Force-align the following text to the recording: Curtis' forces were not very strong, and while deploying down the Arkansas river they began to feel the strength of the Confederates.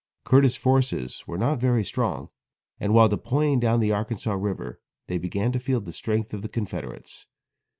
Curtis' 0.23 0.55
forces 0.55 1.25
were 1.27 1.37
not 1.37 1.59
very 1.59 1.83
strong, 1.83 2.29
and 2.79 2.91
while 2.91 3.07
deploying 3.07 3.59
down 3.59 3.79
the 3.79 3.91
Arkansas 3.91 4.33
river 4.33 4.81
they 5.05 5.19
began 5.19 5.51
to 5.51 5.59
feel 5.59 5.79
the 5.79 5.93
strength 5.93 6.33
of 6.33 6.41
the 6.41 6.49
Confederates. 6.49 7.27